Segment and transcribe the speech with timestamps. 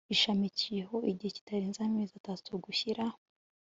[0.15, 3.03] ishamikiyeho igihe kitarenze amezi atatu gushyira